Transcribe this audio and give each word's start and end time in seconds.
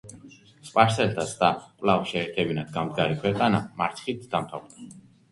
სპარსელთა 0.67 1.25
ცდა, 1.31 1.49
კვლავ 1.83 2.05
შეეერთებინათ 2.11 2.71
გამდგარი 2.77 3.17
ქვეყანა, 3.25 3.59
მარცხით 3.83 4.25
დამთავრდა. 4.33 4.89